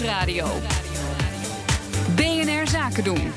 Nieuwsradio. 0.00 0.46
BNR 2.16 2.68
Zaken 2.68 3.04
doen. 3.04 3.32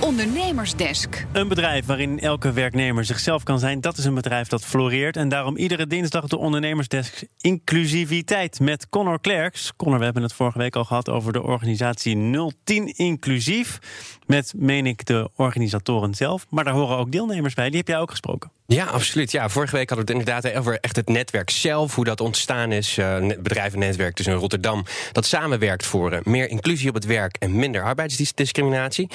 Ondernemersdesk. 0.00 1.26
Een 1.32 1.48
bedrijf 1.48 1.86
waarin 1.86 2.20
elke 2.20 2.52
werknemer 2.52 3.04
zichzelf 3.04 3.42
kan 3.42 3.58
zijn, 3.58 3.80
dat 3.80 3.96
is 3.98 4.04
een 4.04 4.14
bedrijf 4.14 4.48
dat 4.48 4.64
floreert. 4.64 5.16
En 5.16 5.28
daarom 5.28 5.56
iedere 5.56 5.86
dinsdag 5.86 6.26
de 6.26 6.36
Ondernemersdesk 6.36 7.24
inclusiviteit 7.40 8.60
met 8.60 8.88
Connor 8.88 9.20
Klerks. 9.20 9.72
Connor, 9.76 9.98
we 9.98 10.04
hebben 10.04 10.22
het 10.22 10.32
vorige 10.32 10.58
week 10.58 10.76
al 10.76 10.84
gehad 10.84 11.08
over 11.08 11.32
de 11.32 11.42
organisatie 11.42 12.50
010 12.64 12.86
Inclusief. 12.96 13.78
Met, 14.26 14.52
meen 14.56 14.86
ik, 14.86 15.06
de 15.06 15.30
organisatoren 15.36 16.14
zelf. 16.14 16.46
Maar 16.48 16.64
daar 16.64 16.74
horen 16.74 16.96
ook 16.96 17.12
deelnemers 17.12 17.54
bij. 17.54 17.68
Die 17.68 17.78
heb 17.78 17.88
jij 17.88 17.98
ook 17.98 18.10
gesproken. 18.10 18.50
Ja, 18.66 18.84
absoluut. 18.84 19.30
Ja, 19.30 19.48
vorige 19.48 19.76
week 19.76 19.88
hadden 19.88 20.06
we 20.06 20.12
het 20.12 20.20
inderdaad 20.20 20.58
over 20.58 20.78
echt 20.80 20.96
het 20.96 21.08
netwerk 21.08 21.50
zelf. 21.50 21.94
Hoe 21.94 22.04
dat 22.04 22.20
ontstaan 22.20 22.72
is. 22.72 22.98
Uh, 22.98 23.16
bedrijvennetwerk 23.38 24.14
tussen 24.14 24.34
Rotterdam. 24.34 24.84
Dat 25.12 25.26
samenwerkt 25.26 25.86
voor 25.86 26.12
uh, 26.12 26.18
meer 26.22 26.48
inclusie 26.48 26.88
op 26.88 26.94
het 26.94 27.04
werk 27.04 27.36
en 27.38 27.56
minder 27.56 27.82
arbeidsdiscriminatie. 27.82 29.10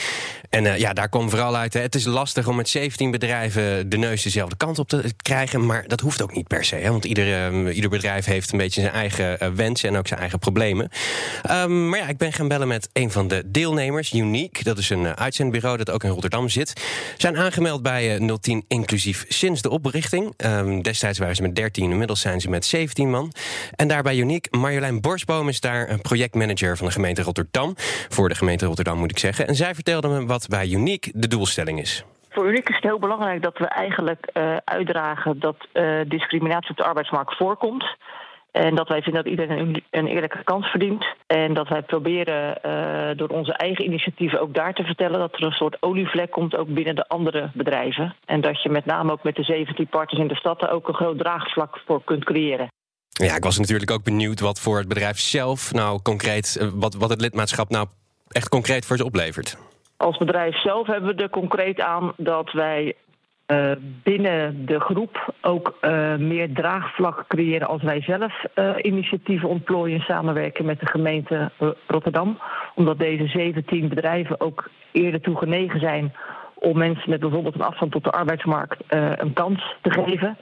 En 0.50 0.64
uh, 0.64 0.78
ja, 0.78 0.94
daar 0.94 1.10
komt 1.10 1.30
vooral 1.30 1.56
uit. 1.56 1.74
Het 1.74 1.96
is 1.96 2.06
lastig 2.06 2.48
om 2.48 2.56
met 2.56 2.70
17 2.70 3.12
bedrijven 3.12 3.90
de 3.90 3.98
neus 3.98 4.24
dezelfde 4.24 4.58
kant 4.58 4.80
op 4.80 4.90
te 4.90 5.14
krijgen. 5.22 5.66
Maar 5.66 5.88
dat 5.88 6.00
hoeft 6.00 6.22
ook 6.22 6.36
niet 6.36 6.48
per 6.48 6.66
se. 6.66 6.76
Hè, 6.76 6.90
want 6.90 7.06
ieder, 7.06 7.72
ieder 7.72 7.90
bedrijf 7.90 8.26
heeft 8.26 8.52
een 8.52 8.58
beetje 8.58 8.82
zijn 8.82 8.94
eigen 8.94 9.56
wensen 9.56 9.90
en 9.90 9.98
ook 9.98 10.08
zijn 10.08 10.20
eigen 10.20 10.40
problemen. 10.40 10.90
Um, 11.52 11.90
maar 11.90 12.00
ja, 12.00 12.08
ik 12.08 12.18
ben 12.18 12.34
gaan 12.34 12.48
bellen 12.48 12.68
met 12.68 12.90
een 12.94 13.12
van 13.12 13.28
de 13.28 13.44
deelnemers, 13.46 14.14
Unique. 14.14 14.64
Dat 14.64 14.78
is 14.78 14.90
een 14.90 15.18
uitzendbureau 15.18 15.78
dat 15.78 15.90
ook 15.90 16.04
in 16.04 16.10
Rotterdam 16.10 16.50
zit. 16.50 16.74
Zijn 17.18 17.38
aangemeld 17.38 17.82
bij 17.82 18.20
010 18.40 18.66
Inclusief 18.68 19.26
sinds 19.40 19.62
de 19.62 19.70
oprichting. 19.70 20.34
Um, 20.46 20.82
destijds 20.82 21.20
waren 21.20 21.36
ze 21.36 21.42
met 21.42 21.56
13, 21.56 21.92
inmiddels 21.92 22.22
zijn 22.22 22.42
ze 22.42 22.50
met 22.50 22.66
17 22.66 23.10
man. 23.10 23.32
En 23.76 23.88
daarbij 23.88 24.18
uniek, 24.18 24.48
Marjolein 24.52 25.02
Borsboom 25.02 25.48
is 25.48 25.60
daar 25.60 26.00
projectmanager 26.02 26.78
van 26.78 26.86
de 26.86 26.94
gemeente 26.94 27.22
Rotterdam. 27.22 27.74
Voor 28.10 28.30
de 28.30 28.36
gemeente 28.36 28.66
Rotterdam 28.66 28.98
moet 28.98 29.12
ik 29.12 29.20
zeggen. 29.20 29.48
En 29.48 29.56
zij 29.56 29.74
vertelde 29.74 30.08
me 30.08 30.26
wat 30.26 30.48
bij 30.48 30.68
Uniek 30.68 31.12
de 31.14 31.28
doelstelling 31.28 31.80
is. 31.80 32.04
Voor 32.30 32.48
Uniek 32.48 32.70
is 32.70 32.76
het 32.76 32.84
heel 32.84 33.00
belangrijk 33.00 33.42
dat 33.42 33.58
we 33.58 33.66
eigenlijk 33.66 34.30
uh, 34.34 34.58
uitdragen 34.66 35.40
dat 35.40 35.68
uh, 35.74 36.00
discriminatie 36.08 36.70
op 36.70 36.78
de 36.78 36.84
arbeidsmarkt 36.84 37.38
voorkomt. 37.38 37.96
En 38.52 38.76
dat 38.76 38.88
wij 38.88 39.02
vinden 39.02 39.24
dat 39.24 39.32
iedereen 39.32 39.84
een 39.92 40.08
eerlijke 40.08 40.44
kans 40.44 40.68
verdient. 40.68 41.06
En 41.28 41.54
dat 41.54 41.68
wij 41.68 41.82
proberen 41.82 42.58
uh, 42.66 43.18
door 43.18 43.28
onze 43.28 43.54
eigen 43.54 43.86
initiatieven 43.86 44.42
ook 44.42 44.54
daar 44.54 44.74
te 44.74 44.84
vertellen 44.84 45.20
dat 45.20 45.34
er 45.34 45.44
een 45.44 45.52
soort 45.52 45.78
olievlek 45.80 46.32
komt 46.32 46.56
ook 46.56 46.68
binnen 46.68 46.96
de 46.96 47.08
andere 47.08 47.50
bedrijven. 47.54 48.16
En 48.26 48.42
dat 48.42 48.64
je 48.64 48.70
met 48.70 48.86
name 48.86 49.12
ook 49.12 49.24
met 49.24 49.36
de 49.36 49.44
17 49.44 49.88
partners 49.88 50.22
in 50.22 50.28
de 50.28 50.36
stad 50.36 50.62
er 50.62 50.72
ook 50.72 50.88
een 50.88 50.94
groot 50.94 51.18
draagvlak 51.18 51.82
voor 51.86 52.04
kunt 52.04 52.24
creëren. 52.24 52.68
Ja, 53.10 53.36
ik 53.36 53.44
was 53.44 53.58
natuurlijk 53.58 53.92
ook 53.92 54.04
benieuwd 54.04 54.40
wat 54.40 54.60
voor 54.60 54.78
het 54.78 54.88
bedrijf 54.88 55.20
zelf 55.20 55.74
nou 55.74 56.02
concreet, 56.02 56.58
eh, 56.60 56.68
wat, 56.74 56.96
wat 56.96 57.10
het 57.10 57.22
lidmaatschap 57.22 57.70
nou 57.70 57.88
echt 58.28 58.50
concreet 58.50 58.86
voor 58.86 58.98
ze 58.98 59.06
oplevert. 59.06 59.58
Als 59.98 60.18
bedrijf 60.18 60.62
zelf 60.62 60.88
hebben 60.88 61.16
we 61.16 61.24
er 61.24 61.30
concreet 61.30 61.82
aan 61.82 62.14
dat 62.18 62.52
wij 62.52 62.96
uh, 63.52 63.72
binnen 64.04 64.66
de 64.66 64.80
groep 64.80 65.34
ook 65.42 65.78
uh, 65.82 66.16
meer 66.16 66.54
draagvlak 66.54 67.26
creëren 67.28 67.68
als 67.68 67.82
wij 67.82 68.02
zelf 68.02 68.44
uh, 68.56 68.70
initiatieven 68.82 69.50
ontplooien 69.50 70.00
samenwerken 70.00 70.66
met 70.66 70.80
de 70.80 70.86
gemeente 70.86 71.52
Rotterdam. 71.88 72.40
Omdat 72.76 73.00
deze 73.00 73.28
17 73.28 73.88
bedrijven 73.88 74.42
ook 74.42 74.70
eerder 74.92 75.22
toe 75.22 75.38
genegen 75.38 75.80
zijn 75.80 76.14
om 76.54 76.78
mensen 76.78 77.10
met 77.10 77.20
bijvoorbeeld 77.20 77.56
een 77.56 77.62
afstand 77.62 77.92
tot 77.92 78.04
de 78.04 78.12
arbeidsmarkt 78.12 78.84
een 79.18 79.34
kans 79.34 79.76
te 79.82 79.92
geven. 79.92 80.38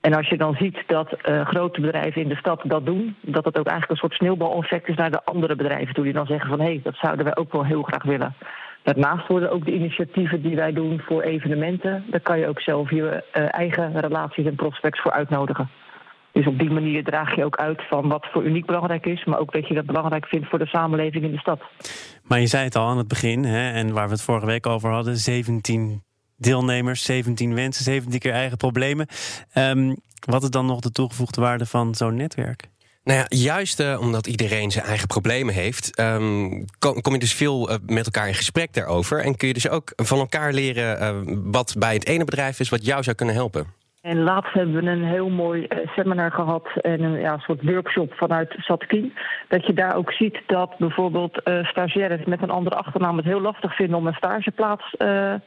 En 0.00 0.14
als 0.14 0.28
je 0.28 0.36
dan 0.36 0.54
ziet 0.54 0.82
dat 0.86 1.16
grote 1.44 1.80
bedrijven 1.80 2.22
in 2.22 2.28
de 2.28 2.36
stad 2.36 2.60
dat 2.64 2.86
doen, 2.86 3.16
dat 3.20 3.44
het 3.44 3.58
ook 3.58 3.66
eigenlijk 3.66 3.90
een 3.90 4.08
soort 4.08 4.18
sneeuwbaleffect 4.18 4.88
is 4.88 4.96
naar 4.96 5.10
de 5.10 5.24
andere 5.24 5.56
bedrijven 5.56 5.94
toe, 5.94 6.04
die 6.04 6.12
dan 6.12 6.26
zeggen 6.26 6.48
van 6.48 6.60
hé, 6.60 6.66
hey, 6.66 6.80
dat 6.82 6.96
zouden 6.96 7.24
wij 7.24 7.36
ook 7.36 7.52
wel 7.52 7.64
heel 7.64 7.82
graag 7.82 8.02
willen. 8.02 8.34
Daarnaast 8.84 9.28
worden 9.28 9.50
ook 9.50 9.64
de 9.64 9.74
initiatieven 9.74 10.42
die 10.42 10.56
wij 10.56 10.72
doen 10.72 11.00
voor 11.00 11.22
evenementen. 11.22 12.04
Daar 12.10 12.20
kan 12.20 12.38
je 12.38 12.46
ook 12.46 12.60
zelf 12.60 12.90
je 12.90 13.24
uh, 13.36 13.54
eigen 13.54 14.00
relaties 14.00 14.46
en 14.46 14.54
prospects 14.54 15.00
voor 15.00 15.12
uitnodigen. 15.12 15.70
Dus 16.32 16.46
op 16.46 16.58
die 16.58 16.70
manier 16.70 17.04
draag 17.04 17.36
je 17.36 17.44
ook 17.44 17.56
uit 17.56 17.82
van 17.88 18.08
wat 18.08 18.26
voor 18.32 18.44
uniek 18.44 18.66
belangrijk 18.66 19.06
is, 19.06 19.24
maar 19.24 19.38
ook 19.38 19.52
dat 19.52 19.68
je 19.68 19.74
dat 19.74 19.86
belangrijk 19.86 20.26
vindt 20.26 20.48
voor 20.48 20.58
de 20.58 20.66
samenleving 20.66 21.24
in 21.24 21.30
de 21.30 21.38
stad. 21.38 21.60
Maar 22.22 22.40
je 22.40 22.46
zei 22.46 22.64
het 22.64 22.76
al 22.76 22.88
aan 22.88 22.98
het 22.98 23.08
begin, 23.08 23.44
hè, 23.44 23.70
en 23.70 23.92
waar 23.92 24.06
we 24.06 24.12
het 24.12 24.22
vorige 24.22 24.46
week 24.46 24.66
over 24.66 24.90
hadden: 24.90 25.16
17 25.16 26.02
deelnemers, 26.36 27.04
17 27.04 27.54
wensen, 27.54 27.84
17 27.84 28.20
keer 28.20 28.32
eigen 28.32 28.56
problemen. 28.56 29.06
Um, 29.54 29.96
wat 30.30 30.42
is 30.42 30.50
dan 30.50 30.66
nog 30.66 30.80
de 30.80 30.90
toegevoegde 30.90 31.40
waarde 31.40 31.66
van 31.66 31.94
zo'n 31.94 32.16
netwerk? 32.16 32.68
Nou 33.04 33.18
ja, 33.18 33.24
juist 33.28 33.80
uh, 33.80 34.00
omdat 34.00 34.26
iedereen 34.26 34.70
zijn 34.70 34.84
eigen 34.84 35.06
problemen 35.06 35.54
heeft, 35.54 36.00
um, 36.00 36.64
kom, 36.78 37.00
kom, 37.00 37.12
je 37.12 37.18
dus 37.18 37.34
veel 37.34 37.70
uh, 37.70 37.76
met 37.86 38.04
elkaar 38.04 38.28
in 38.28 38.34
gesprek 38.34 38.72
daarover. 38.72 39.20
En 39.20 39.36
kun 39.36 39.48
je 39.48 39.54
dus 39.54 39.68
ook 39.68 39.92
van 39.96 40.18
elkaar 40.18 40.52
leren 40.52 41.02
uh, 41.02 41.34
wat 41.44 41.74
bij 41.78 41.94
het 41.94 42.06
ene 42.06 42.24
bedrijf 42.24 42.60
is 42.60 42.68
wat 42.68 42.86
jou 42.86 43.02
zou 43.02 43.16
kunnen 43.16 43.34
helpen. 43.34 43.66
En 44.00 44.22
laatst 44.22 44.52
hebben 44.52 44.74
we 44.74 44.90
een 44.90 45.04
heel 45.04 45.28
mooi 45.28 45.66
seminar 45.86 46.30
gehad 46.30 46.68
en 46.80 47.02
een 47.02 47.20
ja, 47.20 47.38
soort 47.38 47.62
workshop 47.62 48.14
vanuit 48.14 48.54
Satkin. 48.58 49.14
Dat 49.48 49.66
je 49.66 49.72
daar 49.72 49.96
ook 49.96 50.12
ziet 50.12 50.38
dat 50.46 50.78
bijvoorbeeld 50.78 51.40
stagiaires 51.62 52.24
met 52.24 52.42
een 52.42 52.50
andere 52.50 52.76
achternaam 52.76 53.16
het 53.16 53.26
heel 53.26 53.40
lastig 53.40 53.76
vinden 53.76 53.96
om 53.96 54.06
een 54.06 54.14
stageplaats 54.14 54.90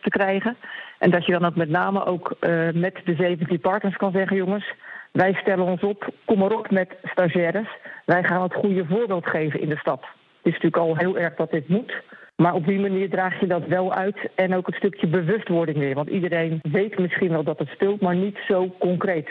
te 0.01 0.09
krijgen. 0.09 0.57
En 0.97 1.11
dat 1.11 1.25
je 1.25 1.31
dan 1.31 1.45
ook 1.45 1.55
met 1.55 1.69
name 1.69 2.05
ook 2.05 2.35
met 2.73 3.01
de 3.05 3.15
17 3.17 3.59
partners 3.59 3.95
kan 3.95 4.11
zeggen: 4.11 4.37
jongens 4.37 4.73
wij 5.11 5.33
stellen 5.33 5.65
ons 5.65 5.81
op, 5.81 6.09
kom 6.25 6.39
maar 6.39 6.51
op 6.51 6.71
met 6.71 6.95
stagiaires. 7.03 7.67
Wij 8.05 8.23
gaan 8.23 8.41
het 8.41 8.53
goede 8.53 8.85
voorbeeld 8.85 9.25
geven 9.25 9.61
in 9.61 9.69
de 9.69 9.77
stad. 9.77 10.01
Het 10.01 10.55
is 10.55 10.61
natuurlijk 10.61 10.77
al 10.77 10.97
heel 10.97 11.17
erg 11.17 11.35
dat 11.35 11.51
dit 11.51 11.67
moet. 11.67 11.93
Maar 12.35 12.53
op 12.53 12.65
die 12.65 12.79
manier 12.79 13.09
draag 13.09 13.39
je 13.39 13.47
dat 13.47 13.67
wel 13.67 13.93
uit 13.93 14.17
en 14.35 14.55
ook 14.55 14.67
een 14.67 14.73
stukje 14.73 15.07
bewustwording 15.07 15.77
weer. 15.77 15.95
Want 15.95 16.09
iedereen 16.09 16.59
weet 16.61 16.99
misschien 16.99 17.29
wel 17.29 17.43
dat 17.43 17.59
het 17.59 17.69
speelt, 17.69 18.01
maar 18.01 18.15
niet 18.15 18.37
zo 18.47 18.75
concreet. 18.79 19.29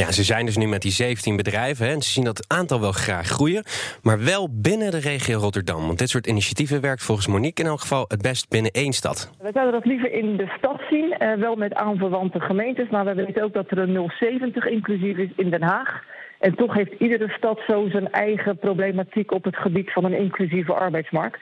Ja, 0.00 0.12
ze 0.12 0.24
zijn 0.24 0.46
dus 0.46 0.56
nu 0.56 0.66
met 0.66 0.82
die 0.82 0.90
17 0.90 1.36
bedrijven 1.36 1.86
hè, 1.86 1.92
en 1.92 2.02
ze 2.02 2.10
zien 2.10 2.24
dat 2.24 2.44
aantal 2.48 2.80
wel 2.80 2.92
graag 2.92 3.26
groeien, 3.26 3.64
maar 4.02 4.24
wel 4.24 4.48
binnen 4.50 4.90
de 4.90 4.98
regio 4.98 5.38
Rotterdam. 5.38 5.86
Want 5.86 5.98
dit 5.98 6.08
soort 6.08 6.26
initiatieven 6.26 6.80
werkt 6.80 7.02
volgens 7.02 7.26
Monique 7.26 7.62
in 7.62 7.68
elk 7.68 7.80
geval 7.80 8.04
het 8.08 8.22
best 8.22 8.48
binnen 8.48 8.70
één 8.70 8.92
stad. 8.92 9.30
We 9.40 9.50
zouden 9.52 9.72
dat 9.72 9.84
liever 9.84 10.12
in 10.12 10.36
de 10.36 10.52
stad 10.58 10.80
zien, 10.90 11.12
eh, 11.12 11.32
wel 11.32 11.56
met 11.56 11.74
aanverwante 11.74 12.40
gemeentes, 12.40 12.88
maar 12.88 13.04
we 13.04 13.14
weten 13.14 13.42
ook 13.42 13.52
dat 13.52 13.70
er 13.70 13.78
een 13.78 14.10
070 14.18 14.66
inclusief 14.66 15.16
is 15.16 15.30
in 15.36 15.50
Den 15.50 15.62
Haag. 15.62 16.02
En 16.38 16.54
toch 16.54 16.74
heeft 16.74 16.92
iedere 16.98 17.28
stad 17.28 17.60
zo 17.68 17.88
zijn 17.88 18.12
eigen 18.12 18.58
problematiek 18.58 19.32
op 19.32 19.44
het 19.44 19.56
gebied 19.56 19.92
van 19.92 20.04
een 20.04 20.18
inclusieve 20.18 20.72
arbeidsmarkt. 20.72 21.40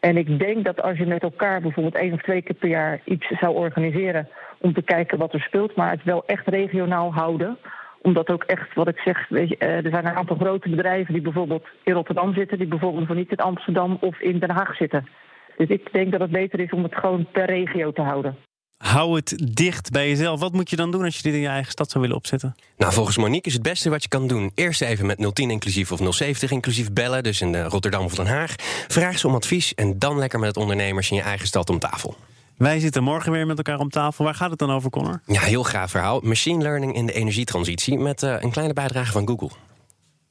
En 0.00 0.16
ik 0.16 0.38
denk 0.38 0.64
dat 0.64 0.82
als 0.82 0.98
je 0.98 1.06
met 1.06 1.22
elkaar 1.22 1.60
bijvoorbeeld 1.60 1.94
één 1.94 2.12
of 2.12 2.22
twee 2.22 2.42
keer 2.42 2.56
per 2.56 2.68
jaar 2.68 3.00
iets 3.04 3.26
zou 3.40 3.54
organiseren 3.54 4.28
om 4.58 4.74
te 4.74 4.82
kijken 4.82 5.18
wat 5.18 5.32
er 5.32 5.40
speelt, 5.40 5.76
maar 5.76 5.90
het 5.90 6.04
wel 6.04 6.22
echt 6.26 6.48
regionaal 6.48 7.12
houden 7.12 7.58
omdat 8.02 8.28
ook 8.28 8.42
echt, 8.42 8.74
wat 8.74 8.88
ik 8.88 8.98
zeg, 8.98 9.28
weet 9.28 9.48
je, 9.48 9.56
eh, 9.56 9.84
er 9.84 9.90
zijn 9.90 10.06
een 10.06 10.16
aantal 10.16 10.36
grote 10.36 10.68
bedrijven 10.68 11.12
die 11.12 11.22
bijvoorbeeld 11.22 11.66
in 11.84 11.92
Rotterdam 11.92 12.34
zitten, 12.34 12.58
die 12.58 12.66
bijvoorbeeld 12.66 13.14
niet 13.14 13.30
in 13.30 13.36
Amsterdam 13.36 13.96
of 14.00 14.20
in 14.20 14.38
Den 14.38 14.50
Haag 14.50 14.76
zitten. 14.76 15.08
Dus 15.56 15.68
ik 15.68 15.92
denk 15.92 16.12
dat 16.12 16.20
het 16.20 16.30
beter 16.30 16.60
is 16.60 16.70
om 16.70 16.82
het 16.82 16.94
gewoon 16.94 17.26
per 17.32 17.44
regio 17.44 17.92
te 17.92 18.02
houden. 18.02 18.36
Hou 18.78 19.16
het 19.16 19.48
dicht 19.54 19.90
bij 19.90 20.08
jezelf. 20.08 20.40
Wat 20.40 20.52
moet 20.52 20.70
je 20.70 20.76
dan 20.76 20.90
doen 20.90 21.04
als 21.04 21.16
je 21.16 21.22
dit 21.22 21.34
in 21.34 21.40
je 21.40 21.48
eigen 21.48 21.72
stad 21.72 21.90
zou 21.90 22.02
willen 22.02 22.18
opzetten? 22.18 22.54
Nou, 22.76 22.92
volgens 22.92 23.16
Monique 23.16 23.48
is 23.48 23.52
het 23.52 23.62
beste 23.62 23.90
wat 23.90 24.02
je 24.02 24.08
kan 24.08 24.26
doen. 24.26 24.50
Eerst 24.54 24.82
even 24.82 25.06
met 25.06 25.34
010 25.34 25.50
inclusief 25.50 25.92
of 25.92 26.14
070 26.14 26.50
inclusief 26.50 26.92
bellen, 26.92 27.22
dus 27.22 27.40
in 27.40 27.56
Rotterdam 27.56 28.04
of 28.04 28.14
Den 28.14 28.26
Haag. 28.26 28.54
Vraag 28.88 29.18
ze 29.18 29.26
om 29.26 29.34
advies 29.34 29.74
en 29.74 29.98
dan 29.98 30.18
lekker 30.18 30.38
met 30.38 30.48
het 30.48 30.56
ondernemers 30.56 31.10
in 31.10 31.16
je 31.16 31.22
eigen 31.22 31.46
stad 31.46 31.70
om 31.70 31.78
tafel. 31.78 32.16
Wij 32.58 32.80
zitten 32.80 33.02
morgen 33.02 33.32
weer 33.32 33.46
met 33.46 33.56
elkaar 33.56 33.78
om 33.78 33.88
tafel. 33.88 34.24
Waar 34.24 34.34
gaat 34.34 34.50
het 34.50 34.58
dan 34.58 34.70
over, 34.70 34.90
Connor? 34.90 35.20
Ja, 35.26 35.40
heel 35.40 35.64
gaaf 35.64 35.90
verhaal. 35.90 36.20
Machine 36.20 36.62
learning 36.62 36.94
in 36.94 37.06
de 37.06 37.12
energietransitie 37.12 37.98
met 37.98 38.22
uh, 38.22 38.34
een 38.38 38.50
kleine 38.50 38.72
bijdrage 38.72 39.12
van 39.12 39.28
Google. 39.28 39.50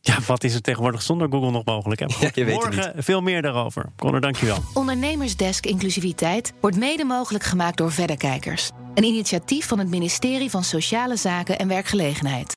Ja, 0.01 0.17
wat 0.27 0.43
is 0.43 0.53
er 0.53 0.61
tegenwoordig 0.61 1.01
zonder 1.01 1.27
Google 1.31 1.51
nog 1.51 1.65
mogelijk? 1.65 1.99
Hè? 1.99 2.05
Ja, 2.19 2.29
je 2.33 2.43
weet 2.43 2.55
morgen 2.55 3.03
veel 3.03 3.21
meer 3.21 3.41
daarover. 3.41 3.85
Connor, 3.95 4.21
dankjewel. 4.21 4.57
Ondernemersdesk 4.73 5.65
Inclusiviteit 5.65 6.53
wordt 6.61 6.77
mede 6.77 7.03
mogelijk 7.03 7.43
gemaakt 7.43 7.77
door 7.77 7.91
Verderkijkers. 7.91 8.69
Een 8.93 9.03
initiatief 9.03 9.67
van 9.67 9.79
het 9.79 9.89
ministerie 9.89 10.49
van 10.49 10.63
Sociale 10.63 11.15
Zaken 11.15 11.59
en 11.59 11.67
Werkgelegenheid. 11.67 12.55